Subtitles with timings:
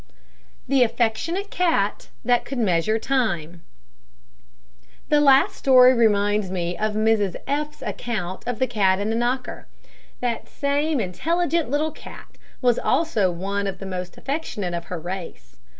[0.67, 3.61] THE AFFECTIONATE CAT THAT COULD MEASURE TIME.
[5.09, 9.15] The last story reminds me of Mrs F 's account of the cat and the
[9.15, 9.67] knocker.
[10.19, 15.59] That same intelligent little cat was also one of the most affectionate of her race.